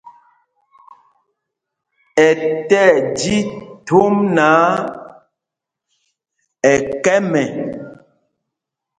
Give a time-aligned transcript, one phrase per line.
[2.25, 2.27] Ɛ
[2.69, 3.35] tí ɛji
[3.87, 4.61] thōm náǎ,
[6.69, 7.43] ɛ kɛ̄m ɛ.